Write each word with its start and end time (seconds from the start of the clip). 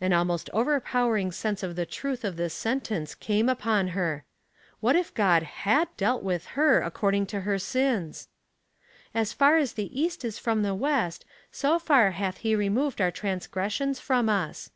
An 0.00 0.12
almost 0.12 0.48
overpowering 0.52 1.32
sense 1.32 1.64
of 1.64 1.74
the 1.74 1.84
truth 1.84 2.22
of 2.24 2.36
this 2.36 2.54
sentence 2.54 3.16
came 3.16 3.48
upon 3.48 3.88
her. 3.98 4.24
What 4.78 4.94
if 4.94 5.12
God 5.12 5.42
Aac? 5.64 5.88
dealt 5.96 6.22
with 6.22 6.50
Jier 6.54 6.86
according 6.86 7.26
to 7.34 7.40
her 7.40 7.58
sins 7.58 8.28
I 9.12 9.18
"As 9.22 9.32
far 9.32 9.56
as 9.56 9.72
the 9.72 10.00
east 10.00 10.24
is 10.24 10.38
from 10.38 10.62
the 10.62 10.72
west, 10.76 11.24
so 11.50 11.80
far 11.80 12.12
hath 12.12 12.36
he 12.36 12.54
removed 12.54 13.00
our 13.00 13.10
transgressions 13.10 13.98
from 13.98 14.28
us." 14.28 14.70